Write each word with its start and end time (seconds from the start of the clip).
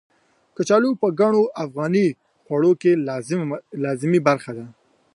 کچالو 0.55 0.91
په 1.01 1.07
ګڼو 1.19 1.43
افغاني 1.63 2.07
خوړو 2.43 2.71
کې 2.81 2.91
لازمي 3.85 4.19
برخه 4.27 4.51
ده. 4.57 4.65